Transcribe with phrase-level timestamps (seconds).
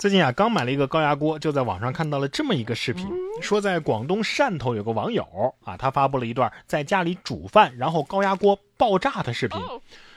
[0.00, 3.06] 最近啊，刚买了一个高压锅，就在网上看到了这么一个视频，
[3.42, 5.22] 说在广东汕头有个网友
[5.62, 9.60] 啊，他发布了一段在家里煮饭，然后高压锅爆炸的视频。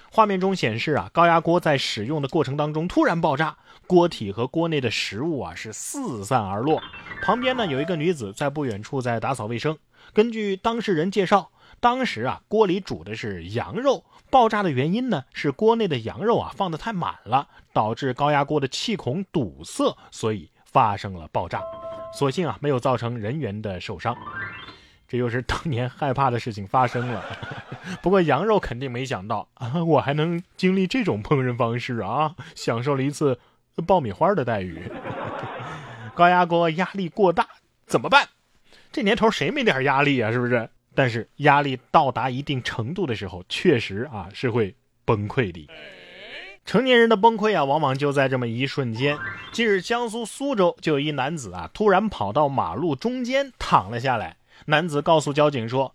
[0.09, 6.81] 画面中显示啊，高压锅在使用的过程当中突然爆炸，锅体和锅内的食物啊是四散而落。
[7.21, 9.77] 旁边呢有一个女子在不远处在打扫卫生。
[10.13, 11.51] 根据当事人介绍，
[11.83, 14.05] 当时啊锅里煮的是羊肉。
[14.29, 21.61] 爆炸的原因呢，是锅内的羊肉啊放的太满了，导致高压锅的气孔堵塞，所以发生了爆炸。
[22.13, 24.15] 所幸啊，没有造成人员的受伤。
[25.09, 27.21] 这又是当年害怕的事情发生了。
[28.01, 33.37] 不过羊肉肯定没想到啊， 我还能经历这种烹饪方式啊，享受了一次
[33.85, 34.89] 爆米花的待遇。
[36.15, 37.45] 高压锅压力过大
[37.85, 38.29] 怎么办？
[38.91, 40.31] 这年头谁没点压力啊？
[40.31, 40.69] 是不是？
[40.95, 45.69] 但是压力到达一定程度的时候，确实啊是会崩溃的。
[46.65, 49.17] 成年人的崩溃啊，往往就在这么一瞬间。
[49.51, 54.37] 近日，江苏苏州就有一男子啊，突然跑到马路中间躺了下来。
[54.67, 55.93] 男子告诉交警说：“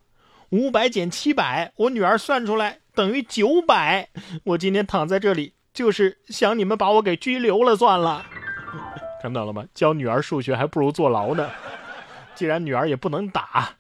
[0.50, 4.10] 五百减七百，我女儿算出来等于九百。
[4.44, 8.26] 我今天躺在这里，就是想你们把我给拘留了算了。
[9.22, 9.64] ”看到了吗？
[9.72, 11.50] 教女儿数学还不如坐牢呢。
[12.34, 13.76] 既然女儿也不能打。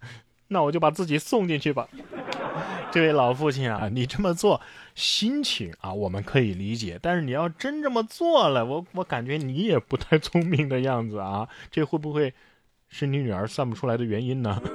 [0.48, 1.86] 那我就把自己送进去吧，
[2.90, 4.60] 这位老父亲啊，你这么做
[4.94, 12.32] 心情啊，我们可以理解，但是你要真这么做了，我我感觉你也不太聪明的样子啊，这会不会
[12.88, 14.60] 是你女儿算不出来的原因呢？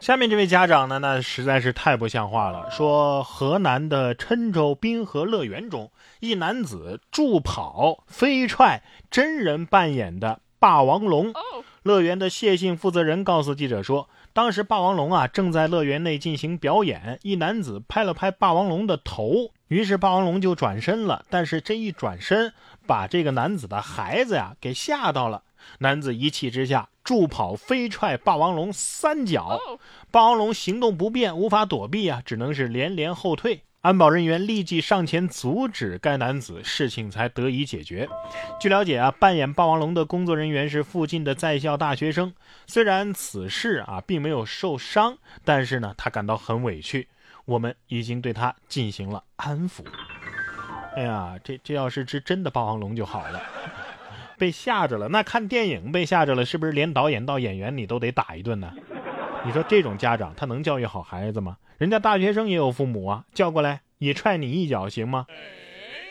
[0.00, 11.32] 下面这位家长呢，那实在是太不像话了，说河南的郴州滨河乐园中，一男子助跑飞踹真人扮演的霸王龙。
[11.82, 21.24] 乐园的谢姓负责人告诉记者说，当时霸王龙啊正在乐园内进行表演，一男子拍了拍霸王龙的头，于是霸王龙就转身了。
[21.30, 22.52] 但是这一转身，
[22.86, 25.42] 把这个男子的孩子呀给吓到了。
[25.78, 29.58] 男子一气之下助跑飞踹霸王龙三脚，
[30.10, 33.62] 霸王龙行动不便，无法躲避啊，只能是连连后退。
[33.82, 38.06] 安保人员立即上前阻止该男子，事情才得以解决。
[38.60, 42.34] 据了解啊，扮演霸王龙的工作人员是附近的在校大学生。
[42.66, 47.08] 虽然此事啊并没有受伤，但是呢，他感到很委屈。
[47.46, 49.82] 我们已经对他进行了安抚。
[50.94, 53.40] 哎呀，这这要是只真的霸王龙就好了。
[54.36, 58.70] 被吓着了，那看电影被吓着了，是不是连导演到演员你都得打一顿呢？
[59.42, 61.56] 你说这种家长他能教育好孩子吗？
[61.80, 65.24] 人家大学生也有父母啊，叫过来也踹你一脚行吗？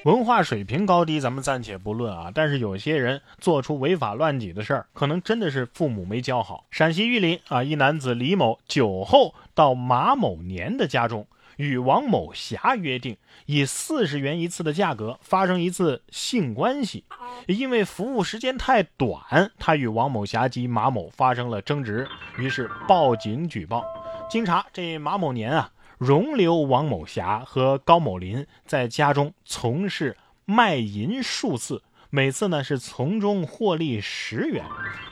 [0.03, 6.65] 文化水平高低咱们暂且不论啊，但是有些人做出违法乱纪的事儿，可能真的是父母没教好。
[6.71, 13.15] 陕西榆林啊，一男子李某酒后到马某年的家中，与王某霞约定
[13.45, 17.03] 以四十元一次的价格发生一次性关系，
[17.45, 22.07] 因为服务时间太短，他与王某霞及马某发生了争执，
[22.39, 23.83] 于是报警举报。
[24.29, 31.81] 经查，这马某年啊，容留王某霞和高某林在家中从事卖淫数次，
[32.11, 34.63] 每次呢是从中获利十元。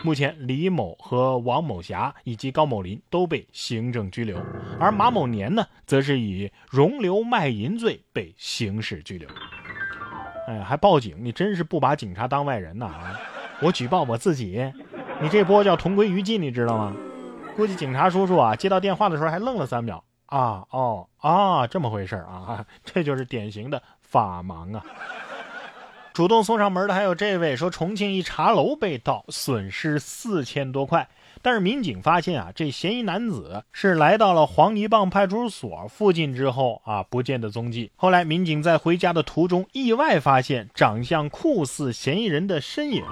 [0.03, 4.39] 目前，李某和王某霞以及高某林都被行政拘留，
[4.79, 9.27] 而马某年呢，则是以容留卖淫罪被刑事拘留。
[10.47, 11.17] 哎，还报警？
[11.19, 12.85] 你真是不把警察当外人呐！
[12.85, 13.19] 啊，
[13.63, 14.72] 我举报我自己，
[15.19, 16.95] 你这波叫同归于尽，你知道吗？
[17.57, 24.85] 估计警察叔叔啊，接到电话的时候还愣了三秒啊哦啊，这么回事啊， 这就是典型的法盲啊！
[26.13, 31.09] 主动送上门的还有这位，说重庆一茶楼被盗，损失四千多块，
[31.41, 37.91] 但是民警发现啊，这嫌疑男子是来到了黄泥浜派出所附近之后啊，不见的踪迹。
[37.95, 43.03] 后来民警在回家的途中，意外发现长相酷似嫌疑人的身影，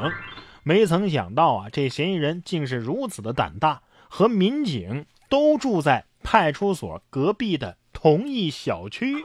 [0.62, 3.82] 没曾想到啊，这嫌疑人竟是如此的胆大。
[4.10, 9.16] 和民警都住在派出所隔壁的同一小区。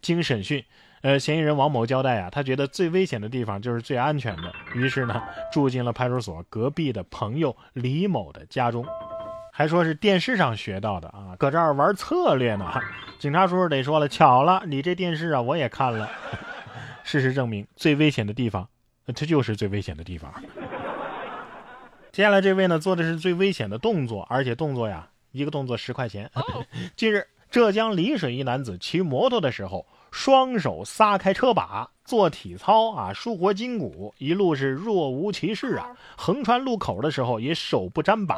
[0.00, 0.64] 经审讯，
[1.02, 5.22] 呃，嫌疑人王某交代啊，他觉得最危险的地方就是最安全的，于是呢，
[5.52, 8.84] 住进了派出所隔壁的朋友李某的家中，
[9.52, 12.66] 还说是电视上学到的啊，搁这儿玩策略呢。
[13.18, 16.08] 警察叔叔得说了，巧了，你这电视啊，我也看了。
[17.04, 18.68] 事实证明，最危险的地方，
[19.14, 20.32] 这就是最危险的地方。
[22.12, 26.30] 接下来这位呢，做的是最危险的动作，而且动作呀，一个动作十块钱。
[26.96, 35.88] 近日，浙江丽水一男子骑摩托的时候，双手撒开车把做体操啊，舒活筋骨，一路是若无其事啊。
[36.16, 38.36] 横穿路口的时候也手不沾把，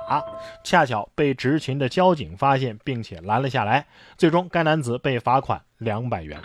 [0.63, 3.87] 恰巧被执勤的交警发现，并且拦了下来。
[4.19, 6.39] 最终，该男子被罚款两百元。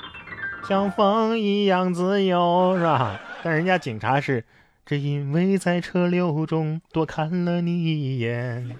[0.67, 3.19] 像风一样自由，是吧？
[3.43, 4.45] 但人家警察是，
[4.87, 8.73] 只因为在车流中多看了你一眼。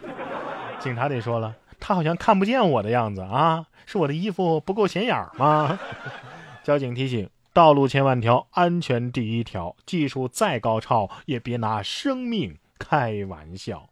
[0.80, 5.77] 警察得说了，他好像看不见我的样子啊，是我的衣服不够显眼吗？
[6.63, 13.89] 交警提醒：道路千万条，安全第一条，技术再高超也别拿生命开玩笑。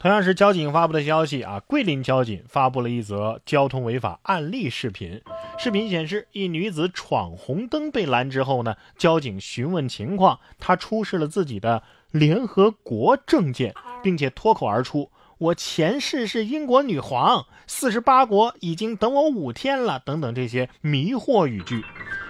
[0.00, 5.20] 同样是交警发布的消息啊，桂林交警发布了一则交通违法案例视频。
[5.58, 21.84] 视频显示，一女子闯红灯被拦之后呢，交警询问情况，她出示了自己的联合国证件，并且脱口而出：“我前世是英国女皇，四十八国已经等我五天了。”等等这些迷惑语句。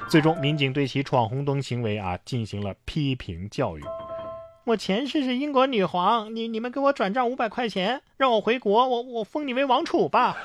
[0.09, 3.83] 最终，民警对其闯红灯行为啊进行了批评教育。
[4.69, 10.37] 我前世是英国女皇，你你们给我转账五百块钱，让我回国，我我封你为王储吧。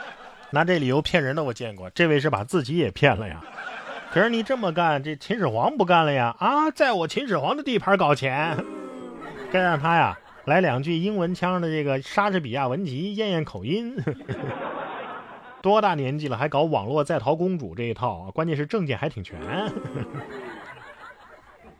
[0.48, 3.44] 拿这理由骗人的我见过，这位是把自己也骗了呀。
[4.10, 6.34] 可是你这么干，这秦始皇不干了呀？
[6.38, 8.56] 啊，在我秦始皇的地盘搞钱，
[9.52, 13.94] 该让他呀来两句英文腔的这个莎士比亚文集验验口音。
[15.60, 18.30] 多大年纪了还搞网络在逃公主这一套？
[18.30, 19.38] 关键是证件还挺全。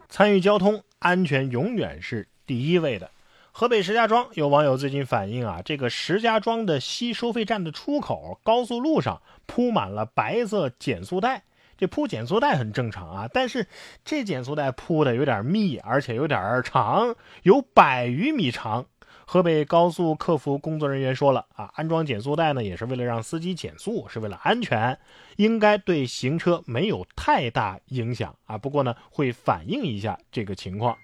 [0.08, 3.08] 参与交通安全永远是第一位的。
[3.52, 11.44] 河北石家庄有网友最近反映啊，这个石家庄的西收费站的出口高速路上铺满了白色减速带。
[11.78, 13.68] 这铺减速带很正常啊，但是
[14.04, 17.14] 这减速带铺的有点密，而且有点长，
[17.44, 18.86] 有百余米长。
[19.28, 24.96] 河北高速客服工作人员说了啊，安装减速带呢，也是为了让司机减速，是为了安全，
[25.34, 28.56] 应该对行车没有太大影响啊。
[28.56, 30.96] 不过呢，会反映一下这个情况。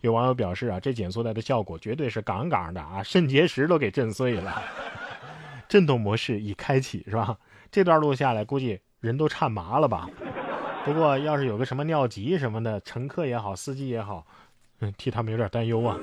[0.00, 4.62] 有网友表示啊，这减速带的效果绝对是杠杠的啊，肾结石都给震碎了。
[5.68, 7.36] 震动模式已开启，是吧？
[7.72, 10.08] 这段路下来，估计人都颤麻了吧？
[10.84, 14.24] 不过要是有个什么尿急什么的，乘客也好，司机也好，
[14.78, 15.98] 嗯，替他们有点担忧啊。